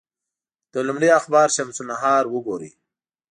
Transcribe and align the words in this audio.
د 0.73 0.75
لومړي 0.87 1.09
اخبار 1.19 1.47
شمس 1.55 1.77
النهار 1.83 2.23
وګوري. 2.29 2.71